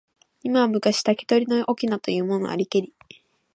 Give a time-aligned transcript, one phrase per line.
[0.41, 2.91] 今は昔、竹取の翁というものありけり。